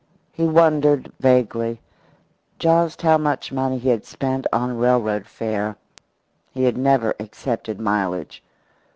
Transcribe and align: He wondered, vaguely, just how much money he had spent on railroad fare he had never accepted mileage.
He 0.31 0.47
wondered, 0.47 1.11
vaguely, 1.19 1.79
just 2.57 3.03
how 3.03 3.19
much 3.19 3.51
money 3.51 3.77
he 3.77 3.89
had 3.89 4.03
spent 4.03 4.47
on 4.51 4.79
railroad 4.79 5.27
fare 5.27 5.77
he 6.51 6.63
had 6.63 6.75
never 6.75 7.13
accepted 7.19 7.79
mileage. 7.79 8.41